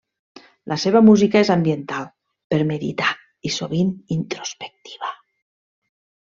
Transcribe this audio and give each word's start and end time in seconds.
La 0.71 0.77
seva 0.83 1.01
música 1.09 1.41
és 1.45 1.51
ambiental, 1.55 2.07
per 2.55 2.59
meditar 2.71 3.11
i 3.51 3.53
sovint 3.59 3.95
introspectiva. 4.19 5.15